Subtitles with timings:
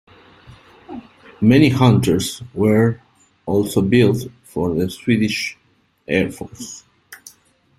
[1.41, 2.99] Many Hunters were
[3.45, 5.55] also built for the Swedish
[6.07, 6.83] Air Force.